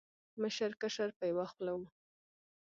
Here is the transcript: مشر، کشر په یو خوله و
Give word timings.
مشر، 0.41 0.71
کشر 0.81 1.09
په 1.17 1.23
یو 1.31 1.39
خوله 1.51 1.73
و 1.77 1.81